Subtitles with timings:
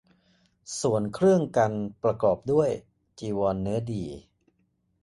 [0.81, 2.69] ส่วนเครื่องกัณฑ์ประกอบด้วย
[3.19, 4.05] จีวรเนื้อดี